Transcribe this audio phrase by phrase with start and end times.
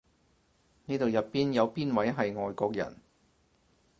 [0.85, 2.97] 呢度入邊有邊位係外國人？